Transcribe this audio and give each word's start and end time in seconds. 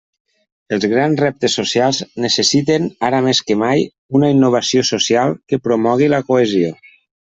Els 0.77 0.85
grans 0.93 1.19
reptes 1.23 1.57
socials 1.59 1.99
necessiten, 2.25 2.89
ara 3.09 3.19
més 3.27 3.43
que 3.49 3.57
mai, 3.65 3.85
una 4.21 4.33
innovació 4.37 4.87
social 4.93 5.37
que 5.53 5.61
promogui 5.69 6.09
la 6.15 6.23
cohesió. 6.33 6.73